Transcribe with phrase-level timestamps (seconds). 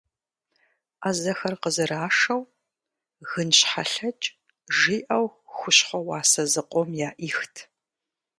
[1.01, 2.41] Ӏэзэхэр къызэрашэу
[3.29, 4.25] «гынщхьэлъэкӏ»
[4.77, 7.55] жиӏэу хущхъуэ уасэ зыкъом яӏихт.